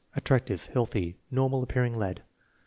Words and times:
Attractive, 0.15 0.65
healthy, 0.65 1.19
normal 1.29 1.61
appearing 1.61 1.93
lad. 1.93 2.23